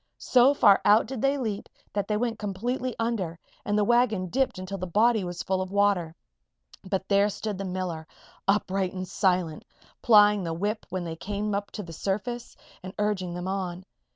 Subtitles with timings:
[0.17, 4.57] So far out did they leap that they went completely under and the wagon dipped
[4.57, 6.15] until the body was full of water.
[6.83, 8.07] But there stood the miller,
[8.47, 9.63] upright and silent,
[10.01, 13.85] plying the whip when they came to the surface, and urging them on.